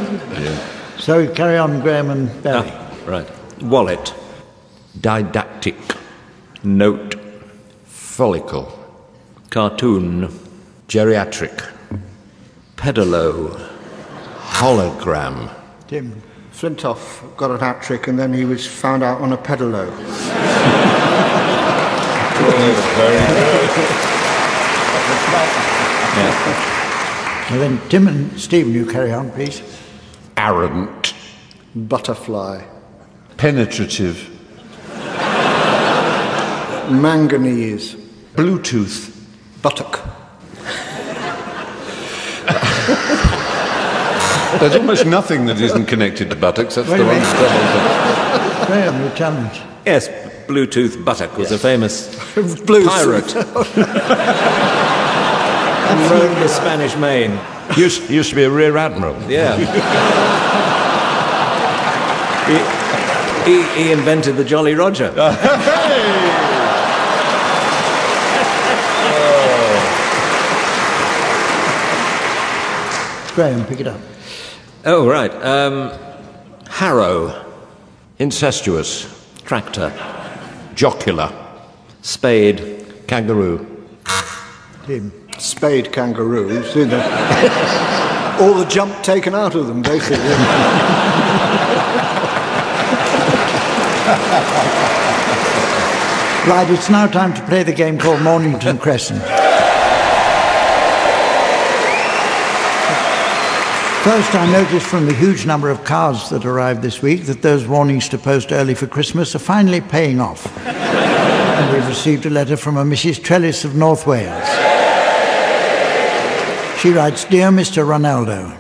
So 1.06 1.32
carry 1.36 1.60
on, 1.60 1.82
Graham 1.82 2.10
and 2.10 2.42
Barry. 2.42 2.68
Ah, 2.68 2.98
right. 3.06 3.62
Wallet. 3.62 4.12
Didactic. 5.00 5.76
Note. 6.64 7.14
Follicle. 7.86 8.74
Cartoon. 9.52 10.30
Geriatric. 10.88 11.64
Pedalo. 12.76 13.56
Hologram. 14.40 15.52
Tim. 15.88 16.24
Flintoff 16.56 17.36
got 17.36 17.52
an 17.52 17.60
hat 17.60 17.84
trick 17.84 18.08
and 18.08 18.18
then 18.18 18.34
he 18.34 18.46
was 18.46 18.66
found 18.66 19.04
out 19.04 19.20
on 19.20 19.34
a 19.34 19.38
pedalo. 19.38 19.92
Well, 27.50 27.60
then, 27.60 27.90
Tim 27.90 28.08
and 28.08 28.40
Stephen, 28.40 28.74
you 28.74 28.86
carry 28.86 29.12
on, 29.12 29.32
please. 29.32 29.62
Arrant. 30.38 31.14
Butterfly. 31.76 32.64
Penetrative. 33.36 34.30
Manganese. 36.90 37.96
Bluetooth. 38.36 39.14
Buttock. 39.62 40.15
There's 44.60 44.76
almost 44.76 45.06
nothing 45.06 45.46
that 45.48 45.60
isn't 45.60 45.86
connected 45.86 46.30
to 46.30 46.36
buttocks. 46.36 46.76
That's 46.76 46.90
Wait 46.90 46.98
the 46.98 47.06
one 47.06 47.16
minute. 47.16 47.30
trouble. 47.30 48.66
Graham, 48.68 49.02
your 49.02 49.12
challenge. 49.16 49.62
Yes, 49.86 50.08
Bluetooth 50.48 51.04
Buttock 51.04 51.38
was 51.38 51.52
a 51.52 51.58
famous 51.58 52.16
Blue 52.66 52.86
pirate. 52.86 53.36
and 55.86 56.12
roamed 56.12 56.38
the 56.38 56.48
Spanish 56.48 56.96
Main. 56.98 57.40
Used, 57.78 58.10
used 58.10 58.30
to 58.30 58.36
be 58.36 58.44
a 58.44 58.50
rear 58.50 58.78
admiral. 58.78 59.16
Yeah. 59.30 59.56
he, 62.46 63.52
he, 63.52 63.84
he 63.84 63.92
invented 63.92 64.38
the 64.38 64.44
Jolly 64.46 64.74
Roger. 64.74 65.12
Graham, 73.36 73.66
pick 73.66 73.82
it 73.82 73.88
up. 73.88 74.00
Oh, 74.88 75.08
right. 75.08 75.32
Um, 75.44 75.92
harrow. 76.70 77.44
Incestuous. 78.20 79.12
Tractor. 79.44 79.92
Jocular. 80.76 81.34
Spade. 82.04 82.86
Kangaroo. 83.08 83.88
Tim. 84.86 85.12
Spade 85.40 85.92
kangaroos. 85.92 86.76
You 86.76 86.86
know. 86.86 88.38
All 88.40 88.54
the 88.54 88.66
jump 88.66 89.02
taken 89.04 89.34
out 89.34 89.56
of 89.56 89.66
them, 89.66 89.82
basically. 89.82 90.20
Right, 96.46 96.70
it's 96.70 96.92
now 96.92 97.08
time 97.08 97.34
to 97.34 97.42
play 97.48 97.64
the 97.64 97.74
game 97.74 97.98
called 97.98 98.22
Mornington 98.22 98.78
Crescent. 98.78 99.20
First, 104.06 104.36
I 104.36 104.46
noticed 104.52 104.86
from 104.86 105.08
the 105.08 105.16
huge 105.16 105.48
number 105.48 105.72
of 105.72 105.84
cards 105.84 106.30
that 106.30 106.46
arrived 106.46 106.84
this 106.84 107.02
week 107.02 107.24
that 107.24 107.42
those 107.42 107.66
warnings 107.66 108.08
to 108.10 108.20
post 108.20 108.52
early 108.52 108.76
for 108.76 108.86
Christmas 108.86 109.34
are 109.34 109.40
finally 109.40 109.82
paying 109.82 110.22
off. 110.22 110.46
and 110.68 111.74
we've 111.74 111.88
received 111.88 112.28
a 112.28 112.30
letter 112.30 112.56
from 112.56 112.78
a 112.78 112.84
Mrs. 112.84 113.24
Trellis 113.24 113.66
of 113.66 113.76
North 113.76 114.06
Wales. 114.06 114.48
She 116.80 116.92
writes 116.92 117.26
Dear 117.26 117.50
Mr. 117.50 117.84
Ronaldo, 117.84 118.56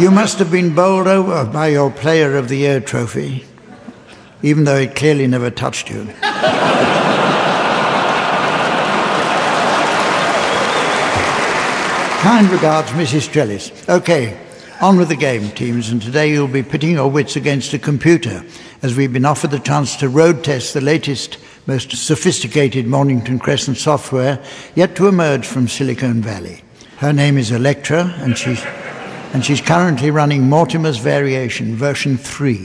you 0.00 0.12
must 0.12 0.38
have 0.38 0.52
been 0.52 0.72
bowled 0.72 1.08
over 1.08 1.44
by 1.44 1.66
your 1.66 1.90
Player 1.90 2.36
of 2.36 2.48
the 2.48 2.58
Year 2.58 2.78
trophy, 2.78 3.44
even 4.40 4.62
though 4.62 4.76
it 4.76 4.94
clearly 4.94 5.26
never 5.26 5.50
touched 5.50 5.90
you. 5.90 6.14
Kind 12.24 12.48
regards, 12.48 12.90
Mrs. 12.92 13.30
Trellis. 13.30 13.86
Okay, 13.86 14.34
on 14.80 14.96
with 14.96 15.10
the 15.10 15.14
game, 15.14 15.50
teams, 15.50 15.90
and 15.90 16.00
today 16.00 16.30
you'll 16.30 16.48
be 16.48 16.62
pitting 16.62 16.92
your 16.92 17.10
wits 17.10 17.36
against 17.36 17.74
a 17.74 17.78
computer, 17.78 18.42
as 18.80 18.96
we've 18.96 19.12
been 19.12 19.26
offered 19.26 19.50
the 19.50 19.58
chance 19.58 19.94
to 19.96 20.08
road 20.08 20.42
test 20.42 20.72
the 20.72 20.80
latest, 20.80 21.36
most 21.66 21.94
sophisticated 21.94 22.86
Mornington 22.86 23.38
Crescent 23.38 23.76
software 23.76 24.42
yet 24.74 24.96
to 24.96 25.06
emerge 25.06 25.46
from 25.46 25.68
Silicon 25.68 26.22
Valley. 26.22 26.62
Her 26.96 27.12
name 27.12 27.36
is 27.36 27.50
Electra, 27.50 28.04
and 28.20 28.38
she's, 28.38 28.64
and 29.34 29.44
she's 29.44 29.60
currently 29.60 30.10
running 30.10 30.48
Mortimer's 30.48 30.96
Variation, 30.96 31.76
version 31.76 32.16
3. 32.16 32.56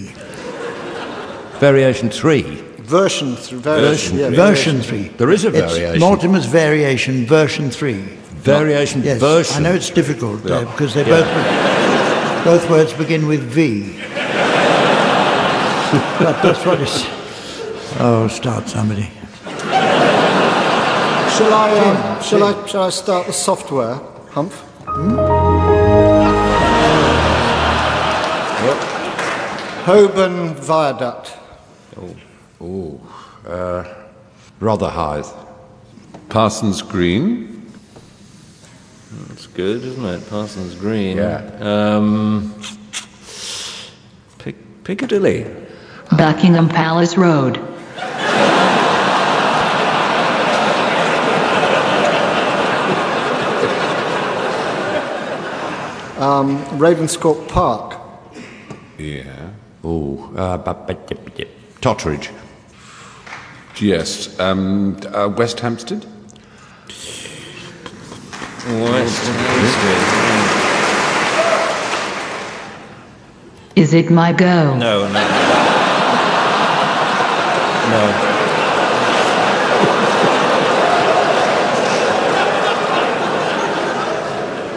Variation 1.60 2.10
3. 2.10 2.44
Version. 2.44 3.36
Th- 3.36 3.62
Version 3.62 4.18
yeah, 4.20 4.28
three. 4.28 4.36
Version 4.38 4.82
3. 4.82 5.08
There 5.18 5.32
is 5.32 5.44
a 5.44 5.50
It's 5.50 5.74
variation. 5.74 6.00
Mortimer's 6.00 6.46
Variation, 6.46 7.26
version 7.26 7.70
3. 7.70 8.20
Variation 8.58 9.04
Yes, 9.04 9.20
version. 9.20 9.58
I 9.58 9.60
know 9.70 9.76
it's 9.76 9.90
difficult 9.90 10.46
uh, 10.46 10.50
Yeah. 10.50 10.64
because 10.72 10.94
they 10.94 11.06
Yeah. 11.06 11.22
both 12.44 12.46
both 12.46 12.70
words 12.70 12.94
begin 12.94 13.28
with 13.28 13.42
V. 13.42 13.96
but 16.20 16.42
that's 16.42 16.66
what 16.66 16.80
it's. 16.82 17.06
Oh, 18.00 18.28
start 18.30 18.70
somebody. 18.70 19.10
Shall 21.36 21.54
I, 21.54 21.70
um, 21.80 22.22
shall 22.24 22.44
I, 22.44 22.66
shall 22.68 22.84
I 22.84 22.90
start 22.90 23.28
the 23.28 23.34
software, 23.34 23.96
Humph? 24.32 24.66
Holborn 29.86 30.54
Viaduct. 30.56 31.34
Oh, 32.62 33.00
uh, 33.48 33.84
Rotherhithe. 34.60 35.34
Parsons 36.30 36.82
Green. 36.82 37.49
That's 39.12 39.48
good, 39.48 39.84
isn't 39.84 40.06
it? 40.06 40.30
Parsons 40.30 40.76
Green. 40.76 41.18
Yeah. 41.18 41.42
Um, 41.60 42.54
Pic- 44.38 44.84
Piccadilly. 44.84 45.46
Buckingham 46.12 46.70
Palace 46.70 47.18
Road. 47.18 47.58
Um, 56.20 56.62
Ravenscourt 56.78 57.48
Park. 57.48 57.96
Yeah. 58.98 59.52
Oh, 59.84 60.32
uh, 60.36 60.58
Totteridge. 61.82 62.30
Yes. 63.80 64.38
Um, 64.38 65.00
uh, 65.14 65.30
West 65.30 65.62
Hampstead. 65.62 66.06
West 68.68 69.26
Hampstead. 69.26 70.60
Is 73.78 73.94
it 73.94 74.12
my 74.12 74.34
go? 74.34 74.76
No, 74.76 75.08
no. 75.08 75.14
No. 77.90 78.26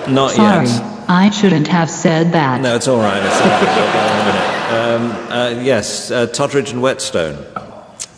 Not 0.08 0.30
Sorry, 0.32 0.66
yet. 0.66 0.82
I 1.08 1.30
shouldn't 1.30 1.66
have 1.68 1.90
said 1.90 2.32
that. 2.32 2.60
No, 2.60 2.76
it's 2.76 2.86
all 2.86 2.98
right. 2.98 3.22
It's 3.22 3.40
all 3.40 3.48
right. 3.48 4.94
um, 4.94 5.10
uh, 5.32 5.60
yes, 5.62 6.10
uh, 6.10 6.26
Totteridge 6.26 6.70
and 6.70 6.80
Whetstone. 6.80 7.44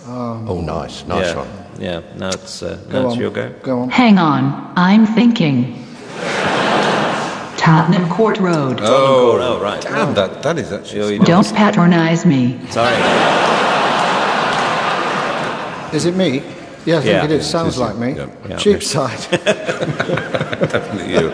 Oh, 0.07 0.61
nice, 0.61 1.05
nice 1.07 1.27
yeah. 1.27 1.37
one. 1.37 1.64
Yeah, 1.79 2.03
now 2.17 2.29
it's, 2.29 2.63
uh, 2.63 2.79
Go 2.89 3.03
now 3.03 3.07
it's 3.07 3.15
on. 3.15 3.21
your 3.21 3.31
go. 3.31 3.53
Go 3.63 3.81
on. 3.81 3.91
Hang 3.91 4.19
on, 4.19 4.73
I'm 4.77 5.07
thinking. 5.07 5.85
Tottenham 7.57 8.09
Court 8.11 8.39
Road. 8.39 8.81
Oh, 8.83 9.39
oh 9.41 9.61
right. 9.63 9.81
Damn, 9.81 10.15
that, 10.15 10.43
that 10.43 10.59
is 10.59 10.71
actually. 10.71 11.19
Don't 11.19 11.47
patronize 11.55 12.27
me. 12.27 12.61
Sorry. 12.71 12.95
Is 15.95 16.05
it 16.05 16.15
me? 16.15 16.43
Yeah, 16.85 16.99
I 16.99 17.01
think 17.01 17.07
Yeah. 17.07 17.25
it 17.25 17.31
is. 17.31 17.49
Sounds 17.49 17.69
It 17.69 17.71
is 17.71 17.79
like 17.79 17.97
me. 17.97 18.13
Yeah. 18.15 18.27
Yeah. 18.49 18.57
Cheapside. 18.59 19.19
Definitely 20.71 21.13
you. 21.15 21.31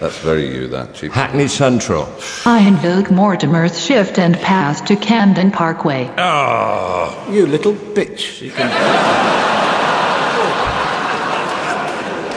That's 0.00 0.18
very 0.18 0.46
you, 0.54 0.68
that. 0.68 0.94
Cheap. 0.94 1.12
Hackney 1.12 1.48
Central. 1.48 2.08
I 2.46 2.60
invoke 2.60 3.10
Mortimer's 3.10 3.78
shift 3.78 4.18
and 4.18 4.36
pass 4.36 4.80
to 4.82 4.96
Camden 4.96 5.50
Parkway. 5.50 6.10
Oh, 6.16 7.26
you 7.30 7.46
little 7.46 7.74
bitch. 7.74 8.40
You 8.40 8.50
can. 8.52 8.70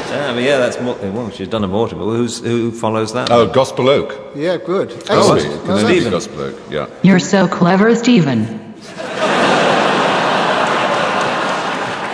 Yeah, 0.09 0.26
but 0.38 0.44
yeah, 0.44 0.60
that's 0.60 0.79
more, 0.79 0.94
well, 0.96 1.32
she's 1.32 1.48
done 1.48 1.63
a 1.63 1.67
Mortimer. 1.67 2.03
Who's, 2.03 2.38
who 2.38 2.72
follows 2.72 3.12
that? 3.13 3.32
Oh, 3.32 3.48
Gospel 3.48 3.89
Oak. 3.89 4.34
Yeah, 4.36 4.58
good. 4.58 4.91
Oh, 5.10 5.34
Excellent. 5.34 5.46
it 5.46 5.50
No, 5.50 5.58
can 5.58 5.67
no. 5.67 5.74
only 5.77 5.94
be 5.94 5.96
Stephen. 5.96 6.12
Gospel 6.12 6.41
Oak. 6.41 6.62
Yeah. 6.70 6.88
You're 7.01 7.17
so 7.17 7.48
clever, 7.48 7.96
Stephen. 7.96 8.46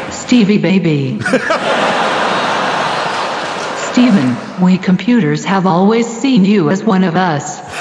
Stevie 0.10 0.58
baby. 0.58 1.20
Stephen, 3.91 4.38
we 4.63 4.78
computers 4.78 5.43
have 5.43 5.67
always 5.67 6.08
seen 6.08 6.45
you 6.45 6.69
as 6.69 6.82
one 6.82 7.04
of 7.04 7.17
us. 7.17 7.60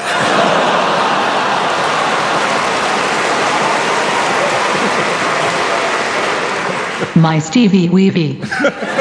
My 7.15 7.39
Stevie 7.39 7.89
Weevy. 7.89 8.41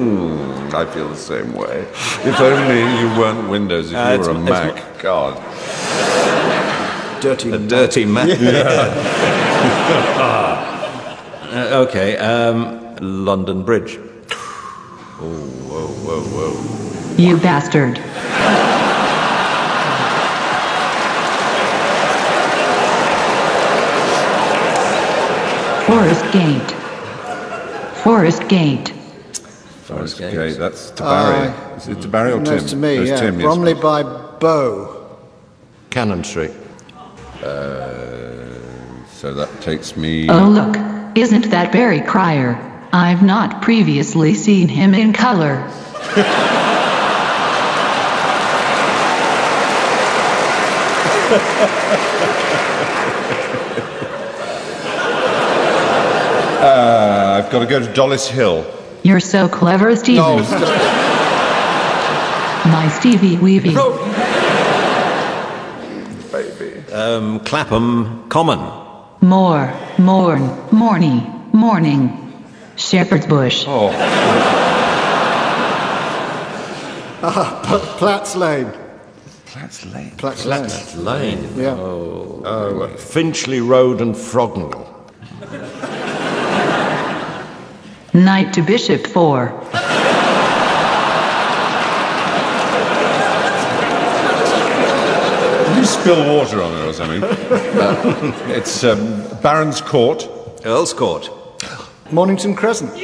Mm, 0.00 0.74
I 0.74 0.84
feel 0.92 1.08
the 1.08 1.16
same 1.16 1.52
way. 1.54 1.86
If 2.24 2.40
only 2.40 2.80
you 3.00 3.08
weren't 3.18 3.48
Windows, 3.48 3.90
if 3.92 3.96
Uh, 3.96 4.12
you 4.12 4.18
were 4.20 4.30
a 4.30 4.42
it's- 4.42 4.48
it's- 4.48 4.74
Mac. 4.74 5.02
God. 5.02 5.34
Dirty. 7.22 7.50
A 7.52 7.58
dirty 7.58 8.04
man. 8.04 8.28
Uh, 11.56 11.86
okay, 11.88 12.16
um, 12.18 12.78
London 13.00 13.62
Bridge. 13.62 13.96
Whoa, 15.18 15.86
whoa, 16.04 16.20
whoa. 16.34 17.22
You 17.22 17.36
bastard. 17.38 17.98
Forest 25.86 26.24
Gate. 26.32 26.70
Forest 28.02 28.48
Gate. 28.48 28.92
Forest 29.96 30.18
Gate. 30.18 30.32
Gate. 30.34 30.58
That's 30.58 30.90
to 30.92 31.02
Barry. 31.02 31.48
Uh, 31.48 31.76
Is 31.76 31.88
it 31.88 32.00
to 32.02 32.08
Barry 32.08 32.32
or 32.32 32.38
No, 32.38 32.44
Tim? 32.44 32.54
it's 32.58 32.70
to 32.70 32.76
me, 32.76 32.96
It's 32.96 33.08
yeah. 33.10 33.20
Tim, 33.20 33.40
yes. 33.40 33.80
By 33.80 34.02
Bow. 34.02 35.18
Cannon 35.90 36.24
Street. 36.24 36.52
So 39.10 39.32
that 39.34 39.48
takes 39.62 39.96
me. 39.96 40.28
Oh, 40.28 40.48
look. 40.48 40.76
Isn't 41.16 41.50
that 41.50 41.72
Barry 41.72 42.00
Cryer? 42.02 42.58
I've 42.92 43.22
not 43.22 43.62
previously 43.62 44.34
seen 44.34 44.68
him 44.68 44.94
in 44.94 45.12
color. 45.12 45.56
Uh, 56.58 57.42
I've 57.42 57.52
got 57.52 57.60
to 57.60 57.66
go 57.66 57.78
to 57.78 57.86
Dollis 57.92 58.28
Hill. 58.28 58.64
You're 59.06 59.20
so 59.20 59.48
clever, 59.48 59.94
Stevie. 59.94 60.18
No, 60.18 60.42
stop. 60.42 60.62
My 62.66 62.88
Stevie 62.88 63.36
Weevy. 63.36 63.72
baby. 66.32 66.92
Um, 66.92 67.38
Clapham 67.44 68.28
Common. 68.28 68.58
More, 69.20 69.72
morn, 69.96 70.42
morny, 70.72 71.24
morning. 71.52 72.42
Shepherd's 72.74 73.26
Bush. 73.26 73.64
Oh, 73.68 73.92
Platts 77.98 78.34
Lane. 78.34 78.72
Platts 79.44 79.86
Lane. 79.86 80.10
Platts 80.16 80.44
Lane. 80.44 81.04
Lane. 81.04 81.48
Yeah. 81.54 81.76
Oh, 81.78 82.88
Finchley 82.96 83.60
Road 83.60 84.00
and 84.00 84.16
Frognal. 84.16 84.95
Knight 88.16 88.54
to 88.54 88.62
Bishop 88.62 89.06
4. 89.06 89.48
Did 95.66 95.76
you 95.76 95.84
spill 95.84 96.34
water 96.34 96.62
on 96.62 96.72
it 96.72 96.86
or 96.86 96.92
something? 96.94 97.22
Uh, 97.76 98.32
it's 98.48 98.82
um, 98.84 99.22
Baron's 99.42 99.82
Court. 99.82 100.26
Earl's 100.64 100.94
Court. 100.94 101.30
Mornington 102.10 102.54
Crescent. 102.54 102.96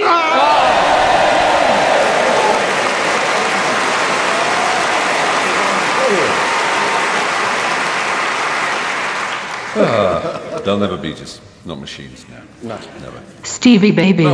They'll 10.65 10.79
never 10.79 10.97
beat 10.97 11.21
us. 11.21 11.41
Not 11.65 11.79
machines, 11.81 12.25
no. 12.29 12.41
No. 12.63 12.79
Never. 13.01 13.23
Stevie 13.43 13.93
Baby. 13.93 14.27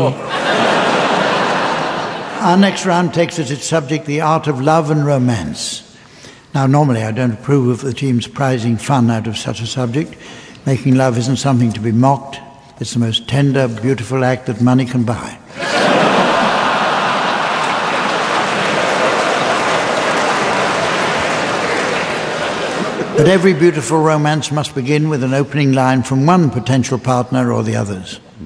Our 2.40 2.56
next 2.56 2.86
round 2.86 3.12
takes 3.12 3.38
as 3.38 3.50
its 3.50 3.66
subject 3.66 4.06
the 4.06 4.20
art 4.20 4.46
of 4.46 4.60
love 4.60 4.90
and 4.90 5.04
romance. 5.04 5.84
Now, 6.54 6.66
normally 6.66 7.02
I 7.02 7.10
don't 7.10 7.32
approve 7.32 7.68
of 7.68 7.80
the 7.80 7.92
teams 7.92 8.26
prizing 8.26 8.76
fun 8.76 9.10
out 9.10 9.26
of 9.26 9.36
such 9.36 9.60
a 9.60 9.66
subject. 9.66 10.14
Making 10.64 10.94
love 10.96 11.18
isn't 11.18 11.36
something 11.36 11.72
to 11.72 11.80
be 11.80 11.92
mocked. 11.92 12.38
It's 12.80 12.92
the 12.92 13.00
most 13.00 13.28
tender, 13.28 13.68
beautiful 13.68 14.24
act 14.24 14.46
that 14.46 14.60
money 14.60 14.84
can 14.86 15.04
buy. 15.04 15.38
But 23.18 23.26
every 23.26 23.52
beautiful 23.52 23.98
romance 23.98 24.52
must 24.52 24.74
begin 24.76 25.08
with 25.08 25.24
an 25.24 25.34
opening 25.34 25.72
line 25.72 26.04
from 26.04 26.24
one 26.24 26.50
potential 26.50 26.98
partner 26.98 27.52
or 27.52 27.64
the 27.64 27.74
others. 27.74 28.20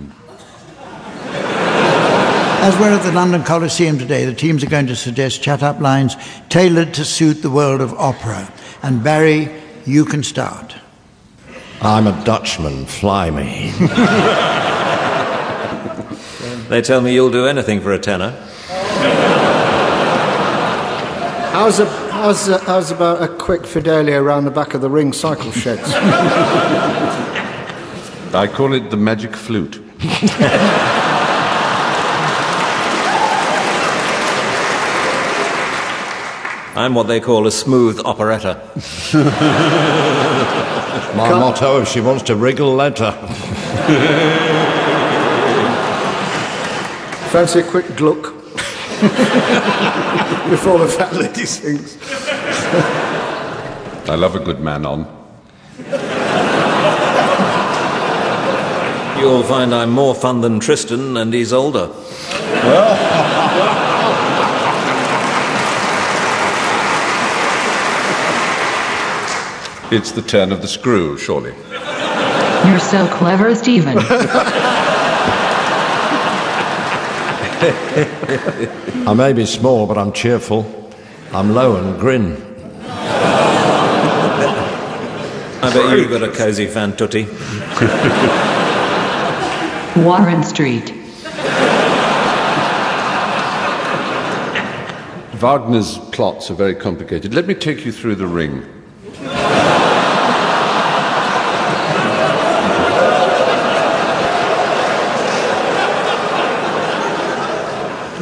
As 2.65 2.79
we're 2.81 2.91
at 2.91 3.03
the 3.03 3.13
London 3.13 3.45
Coliseum 3.45 3.99
today, 3.99 4.25
the 4.25 4.33
teams 4.35 4.65
are 4.65 4.71
going 4.71 4.87
to 4.87 4.97
suggest 4.97 5.43
chat 5.43 5.63
up 5.63 5.79
lines 5.81 6.17
tailored 6.49 6.95
to 6.95 7.05
suit 7.05 7.43
the 7.43 7.51
world 7.51 7.83
of 7.83 7.93
opera. 7.93 8.51
And 8.83 9.05
Barry, 9.05 9.51
you 9.85 10.07
can 10.07 10.23
start. 10.23 10.75
I'm 11.83 12.07
a 12.07 12.25
Dutchman, 12.25 12.87
fly 12.87 13.31
me. 13.31 13.73
They 16.73 16.81
tell 16.81 17.03
me 17.03 17.13
you'll 17.13 17.31
do 17.31 17.47
anything 17.47 17.83
for 17.83 17.93
a 17.93 17.99
tenor. 17.99 18.31
How's, 21.53 21.81
a, 21.81 22.02
how's, 22.23 22.49
uh, 22.49 22.55
a, 22.55 22.59
how's 22.65 22.91
about 22.93 23.21
a 23.21 23.27
quick 23.27 23.67
Fidelio 23.67 24.23
around 24.23 24.45
the 24.45 24.51
back 24.51 24.75
of 24.75 24.81
the 24.81 24.89
ring 24.89 25.13
cycle 25.13 25.51
sheds? 25.51 25.83
I 28.35 28.47
call 28.47 28.75
it 28.75 28.91
the 28.91 28.97
magic 28.97 29.35
flute. 29.35 29.83
I'm 36.75 36.95
what 36.95 37.09
they 37.09 37.21
call 37.21 37.47
a 37.47 37.51
smooth 37.51 38.01
operetta. 38.05 38.63
My 41.17 41.29
motto 41.29 41.83
if 41.83 41.89
she 41.89 42.01
wants 42.01 42.23
to 42.25 42.37
wriggle, 42.37 42.75
let 42.75 42.99
her. 43.01 43.13
Fancy 47.31 47.61
a 47.61 47.65
quick 47.65 47.97
gluck 47.97 48.42
before 50.49 50.79
the 50.79 50.87
fat 50.87 51.12
lady 51.12 51.45
sings. 51.45 51.99
I 54.09 54.15
love 54.15 54.37
a 54.37 54.38
good 54.38 54.61
man 54.61 54.87
on. 54.87 55.01
You'll 59.19 59.43
find 59.43 59.75
I'm 59.75 59.91
more 59.91 60.15
fun 60.15 60.41
than 60.41 60.61
Tristan, 60.61 61.17
and 61.17 61.35
he's 61.35 61.53
older. 61.53 61.91
It's 69.91 70.12
the 70.12 70.23
turn 70.23 70.53
of 70.53 70.62
the 70.62 70.69
screw, 70.69 71.19
surely. 71.19 71.55
You're 72.69 72.79
so 72.79 73.09
clever, 73.09 73.53
Stephen. 73.57 73.99
I 79.07 79.15
may 79.15 79.33
be 79.33 79.45
small, 79.45 79.87
but 79.87 79.99
I'm 79.99 80.13
cheerful. 80.13 80.65
I'm 81.33 81.55
low 81.55 81.77
and 81.77 81.99
grin. 81.99 82.37
I 85.65 85.71
bet 85.73 85.99
you've 85.99 86.11
got 86.11 86.23
a 86.23 86.31
cosy 86.31 86.67
fan 86.67 86.93
tutty. 86.93 87.27
Warren 90.05 90.43
Street. 90.45 90.91
Wagner's 95.41 95.99
plots 96.13 96.51
are 96.51 96.55
very 96.55 96.75
complicated. 96.77 97.35
Let 97.35 97.47
me 97.47 97.55
take 97.55 97.85
you 97.85 97.91
through 97.91 98.15
the 98.15 98.29
ring. 98.29 98.82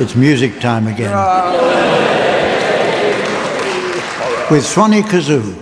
It's 0.00 0.16
music 0.16 0.60
time 0.60 0.86
again. 0.86 1.12
With 4.50 4.64
Swanee 4.64 5.02
Kazoo. 5.02 5.54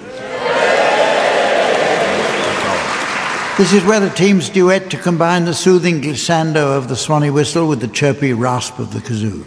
This 3.57 3.73
is 3.73 3.83
where 3.83 3.99
the 3.99 4.11
teams 4.11 4.49
duet 4.49 4.91
to 4.91 4.97
combine 4.97 5.45
the 5.45 5.55
soothing 5.55 6.01
glissando 6.01 6.77
of 6.77 6.87
the 6.87 6.95
Swanee 6.95 7.31
whistle 7.31 7.67
with 7.67 7.81
the 7.81 7.89
chirpy 7.89 8.33
rasp 8.33 8.79
of 8.79 8.93
the 8.93 9.01
kazoo. 9.01 9.43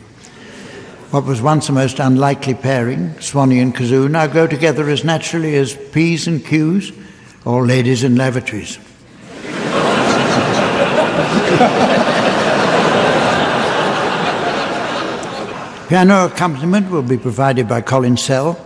What 1.12 1.24
was 1.24 1.42
once 1.42 1.70
a 1.70 1.72
most 1.72 2.00
unlikely 2.00 2.56
pairing, 2.56 3.18
Swanee 3.22 3.62
and 3.62 3.74
kazoo, 3.74 4.12
now 4.12 4.28
go 4.28 4.46
together 4.46 4.90
as 4.90 5.06
naturally 5.06 5.56
as 5.56 5.74
P's 5.74 6.28
and 6.28 6.46
Q's 6.46 6.92
or 7.46 7.66
ladies 7.66 8.04
in 8.04 8.18
lavatories. 8.18 8.78
Piano 15.92 16.26
accompaniment 16.26 16.90
will 16.90 17.02
be 17.02 17.18
provided 17.18 17.68
by 17.68 17.82
Colin 17.82 18.16
Sell. 18.16 18.58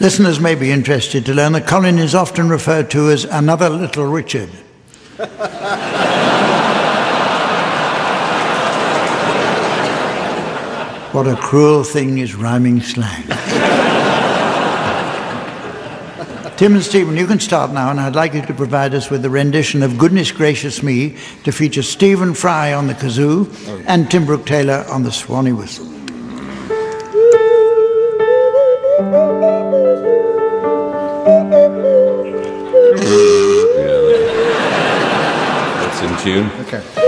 Listeners 0.00 0.40
may 0.40 0.56
be 0.56 0.72
interested 0.72 1.24
to 1.26 1.32
learn 1.32 1.52
that 1.52 1.68
Colin 1.68 2.00
is 2.00 2.16
often 2.16 2.48
referred 2.48 2.90
to 2.90 3.10
as 3.10 3.24
another 3.26 3.70
little 3.70 4.06
Richard. 4.06 4.50
What 11.14 11.28
a 11.28 11.36
cruel 11.36 11.84
thing 11.84 12.18
is 12.18 12.34
rhyming 12.34 12.80
slang. 12.80 13.22
Tim 16.56 16.74
and 16.74 16.82
Stephen, 16.82 17.16
you 17.16 17.28
can 17.28 17.38
start 17.38 17.70
now, 17.70 17.92
and 17.92 18.00
I'd 18.00 18.16
like 18.16 18.34
you 18.34 18.42
to 18.42 18.52
provide 18.52 18.94
us 18.94 19.10
with 19.10 19.24
a 19.24 19.30
rendition 19.30 19.84
of 19.84 19.96
Goodness 19.96 20.32
Gracious 20.32 20.82
Me 20.82 21.16
to 21.44 21.52
feature 21.52 21.84
Stephen 21.84 22.34
Fry 22.34 22.72
on 22.72 22.88
the 22.88 22.94
kazoo 22.94 23.46
and 23.86 24.10
Tim 24.10 24.26
Brooke 24.26 24.44
Taylor 24.44 24.84
on 24.88 25.04
the 25.04 25.12
Swanee 25.12 25.52
whistle. 25.52 25.93
Tune. 36.24 36.50
Okay. 36.60 37.03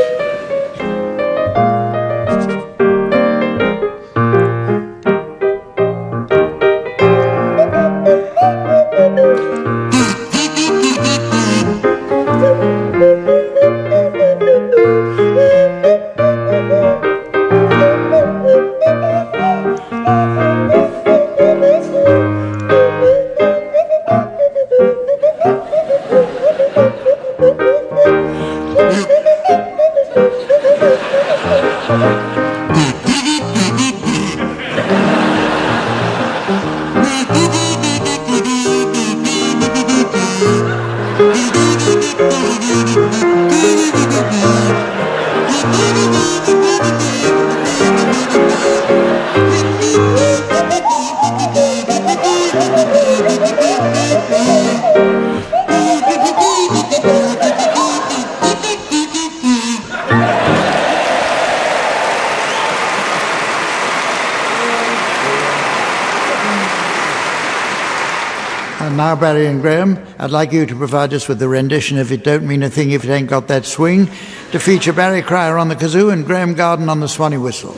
Now, 68.96 69.14
Barry 69.14 69.46
and 69.46 69.60
Graham, 69.60 70.04
I'd 70.18 70.30
like 70.30 70.52
you 70.52 70.64
to 70.64 70.74
provide 70.74 71.12
us 71.12 71.28
with 71.28 71.38
the 71.38 71.48
rendition 71.48 71.98
of 71.98 72.10
It 72.10 72.24
Don't 72.24 72.46
Mean 72.46 72.62
a 72.62 72.70
Thing 72.70 72.90
If 72.90 73.04
It 73.04 73.10
Ain't 73.10 73.28
Got 73.28 73.48
That 73.48 73.66
Swing 73.66 74.06
to 74.52 74.58
feature 74.58 74.92
Barry 74.92 75.22
Cryer 75.22 75.58
on 75.58 75.68
the 75.68 75.76
kazoo 75.76 76.12
and 76.12 76.24
Graham 76.24 76.54
Garden 76.54 76.88
on 76.88 77.00
the 77.00 77.08
Swanee 77.08 77.36
whistle. 77.36 77.76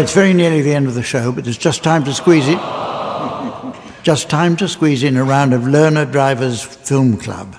Well, 0.00 0.06
it's 0.06 0.14
very 0.14 0.32
nearly 0.32 0.62
the 0.62 0.72
end 0.72 0.86
of 0.86 0.94
the 0.94 1.02
show, 1.02 1.30
but 1.30 1.44
there's 1.44 1.58
just 1.58 1.84
time 1.84 2.04
to 2.04 2.14
squeeze 2.14 2.48
it. 2.48 2.58
Just 4.02 4.30
time 4.30 4.56
to 4.56 4.66
squeeze 4.66 5.02
in 5.02 5.18
a 5.18 5.22
round 5.22 5.52
of 5.52 5.68
Learner 5.68 6.06
Drivers 6.06 6.62
Film 6.62 7.18
Club. 7.18 7.54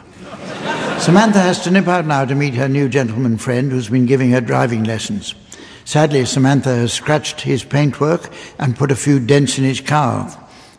Samantha 0.98 1.38
has 1.38 1.64
to 1.66 1.70
nip 1.70 1.88
out 1.88 2.08
now 2.08 2.26
to 2.26 2.34
meet 2.34 2.56
her 2.56 2.68
new 2.68 2.90
gentleman 2.90 3.38
friend 3.38 3.72
who's 3.72 3.90
been 3.90 4.08
giving 4.08 4.32
her 4.32 4.42
driving 4.42 4.84
lessons. 4.84 5.36
Sadly, 5.86 6.26
Samantha 6.26 6.74
has 6.74 6.92
scratched 6.92 7.42
his 7.42 7.64
paintwork 7.64 8.34
and 8.58 8.76
put 8.76 8.90
a 8.90 8.96
few 8.96 9.20
dents 9.20 9.60
in 9.60 9.64
his 9.64 9.80
car 9.80 10.36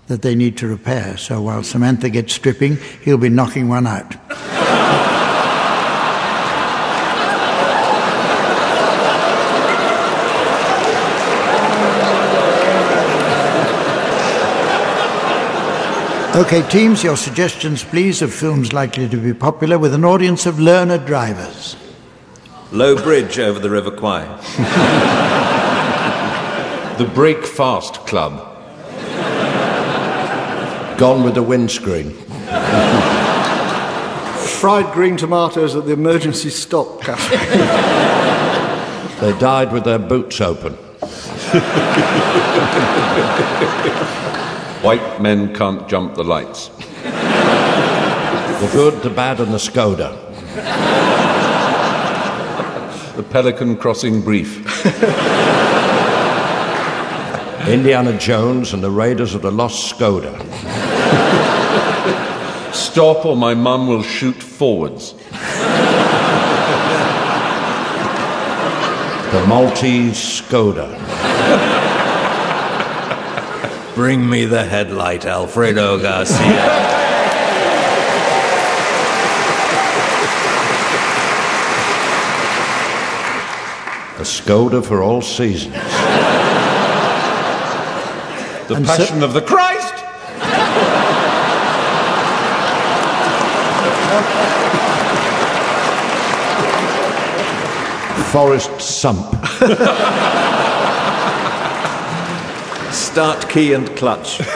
that 0.08 0.22
they 0.22 0.34
need 0.34 0.56
to 0.56 0.66
repair. 0.66 1.16
So 1.16 1.42
while 1.42 1.62
Samantha 1.62 2.10
gets 2.10 2.34
stripping, 2.34 2.78
he'll 3.04 3.18
be 3.18 3.28
knocking 3.28 3.68
one 3.68 3.86
out. 3.86 4.16
Okay, 16.34 16.66
teams, 16.70 17.04
your 17.04 17.18
suggestions, 17.18 17.84
please, 17.84 18.22
of 18.22 18.32
films 18.32 18.72
likely 18.72 19.06
to 19.06 19.18
be 19.18 19.34
popular 19.34 19.78
with 19.78 19.92
an 19.92 20.02
audience 20.02 20.46
of 20.46 20.58
learner 20.58 20.96
drivers. 20.96 21.76
Low 22.70 22.96
Bridge 22.96 23.38
over 23.38 23.58
the 23.58 23.68
River 23.68 23.90
Kwai. 23.90 24.24
The 26.98 27.04
Break 27.04 27.44
Fast 27.44 28.06
Club. 28.06 28.38
Gone 30.98 31.22
with 31.22 31.34
the 31.34 31.42
windscreen. 31.42 32.12
Fried 34.60 34.90
green 34.94 35.18
tomatoes 35.18 35.74
at 35.74 35.84
the 35.84 35.92
emergency 35.92 36.48
stop 36.48 37.02
cafe. 37.02 37.36
They 39.20 39.38
died 39.38 39.72
with 39.72 39.84
their 39.84 39.98
boots 39.98 40.40
open. 40.40 40.76
White 44.82 45.22
men 45.22 45.54
can't 45.54 45.88
jump 45.88 46.16
the 46.16 46.24
lights. 46.24 46.66
The 46.66 48.68
good, 48.72 49.00
the 49.04 49.10
bad, 49.10 49.38
and 49.38 49.54
the 49.54 49.58
Skoda. 49.58 50.18
The 53.14 53.22
Pelican 53.22 53.76
Crossing 53.76 54.22
Brief. 54.22 54.58
Indiana 57.68 58.18
Jones 58.18 58.74
and 58.74 58.82
the 58.82 58.90
Raiders 58.90 59.36
of 59.36 59.42
the 59.42 59.52
Lost 59.52 59.94
Skoda. 59.94 60.36
Stop 62.74 63.24
or 63.24 63.36
my 63.36 63.54
mum 63.54 63.86
will 63.86 64.02
shoot 64.02 64.42
forwards. 64.42 65.12
The 69.30 69.46
Maltese 69.46 70.16
Skoda. 70.16 71.70
Bring 74.02 74.28
me 74.28 74.46
the 74.46 74.64
headlight, 74.64 75.24
Alfredo 75.26 75.96
Garcia. 76.02 76.40
A 84.18 84.24
Skoda 84.24 84.84
for 84.84 85.04
all 85.04 85.22
seasons. 85.22 85.74
The 88.66 88.74
And 88.74 88.84
so- 88.88 88.96
Passion 88.96 89.22
of 89.22 89.34
the 89.34 89.42
Christ! 89.42 89.92
Forest 98.32 98.80
Sump. 98.80 99.26
Start 103.12 103.46
key 103.50 103.74
and 103.74 103.94
clutch. 103.94 104.40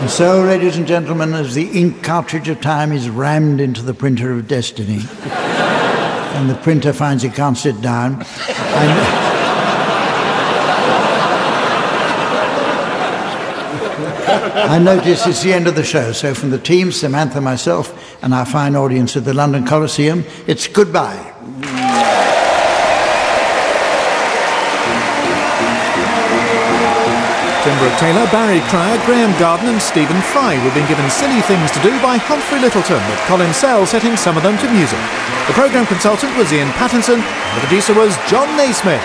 and 0.00 0.08
so, 0.08 0.42
ladies 0.42 0.76
and 0.76 0.86
gentlemen, 0.86 1.34
as 1.34 1.56
the 1.56 1.68
ink 1.72 2.04
cartridge 2.04 2.48
of 2.48 2.60
time 2.60 2.92
is 2.92 3.10
rammed 3.10 3.60
into 3.60 3.82
the 3.82 3.92
printer 3.92 4.30
of 4.32 4.46
destiny, 4.46 5.00
and 5.24 6.48
the 6.48 6.54
printer 6.54 6.92
finds 6.92 7.24
it 7.24 7.34
can't 7.34 7.58
sit 7.58 7.80
down, 7.80 8.24
I, 13.98 14.78
notice 14.78 15.26
it's 15.26 15.42
the 15.42 15.52
end 15.52 15.66
of 15.66 15.74
the 15.74 15.82
show. 15.82 16.12
So, 16.12 16.34
from 16.34 16.50
the 16.50 16.58
team, 16.58 16.92
Samantha, 16.92 17.40
myself, 17.40 18.22
and 18.22 18.32
our 18.32 18.46
fine 18.46 18.76
audience 18.76 19.16
at 19.16 19.24
the 19.24 19.34
London 19.34 19.66
Coliseum, 19.66 20.24
it's 20.46 20.68
goodbye. 20.68 21.34
Tim 27.64 27.78
Brooke 27.80 27.98
Taylor, 27.98 28.26
Barry 28.30 28.60
Cryer, 28.70 29.04
Graham 29.04 29.38
Garden, 29.38 29.68
and 29.68 29.82
Stephen 29.82 30.22
Fry 30.22 30.56
were 30.64 30.72
being 30.72 30.86
given 30.86 31.10
silly 31.10 31.42
things 31.42 31.70
to 31.72 31.82
do 31.82 31.90
by 32.00 32.16
Humphrey 32.16 32.60
Lyttelton, 32.60 33.02
with 33.10 33.18
Colin 33.26 33.52
Sell 33.52 33.84
setting 33.84 34.16
some 34.16 34.36
of 34.36 34.42
them 34.42 34.56
to 34.58 34.72
music. 34.72 35.00
The 35.48 35.52
programme 35.54 35.86
consultant 35.86 36.36
was 36.38 36.52
Iain 36.52 36.68
Pattinson, 36.78 37.20
and 37.20 37.56
the 37.56 37.66
producer 37.66 37.94
was 37.94 38.16
Jon 38.28 38.48
Naismith. 38.56 39.02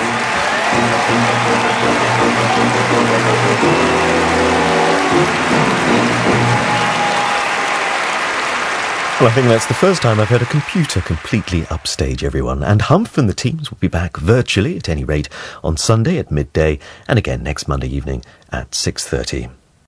Well, 9.23 9.31
I 9.31 9.35
think 9.35 9.47
that's 9.47 9.67
the 9.67 9.73
first 9.73 10.01
time 10.01 10.19
I've 10.19 10.27
heard 10.27 10.41
a 10.41 10.45
computer 10.45 10.99
completely 10.99 11.65
upstage 11.69 12.25
everyone. 12.25 12.61
And 12.61 12.81
Humph 12.81 13.17
and 13.17 13.29
the 13.29 13.33
teams 13.33 13.71
will 13.71 13.77
be 13.77 13.87
back 13.87 14.17
virtually, 14.17 14.75
at 14.75 14.89
any 14.89 15.05
rate, 15.05 15.29
on 15.63 15.77
Sunday 15.77 16.17
at 16.17 16.29
midday, 16.29 16.77
and 17.07 17.17
again 17.17 17.41
next 17.41 17.69
Monday 17.69 17.87
evening 17.87 18.25
at 18.51 18.71
6.30. 18.71 19.49